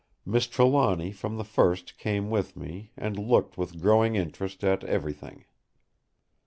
Miss 0.25 0.47
Trelawny 0.47 1.11
from 1.11 1.37
the 1.37 1.43
first 1.43 1.95
came 1.99 2.31
with 2.31 2.57
me, 2.57 2.89
and 2.97 3.19
looked 3.19 3.55
with 3.55 3.79
growing 3.79 4.15
interest 4.15 4.63
at 4.63 4.83
everything. 4.83 5.45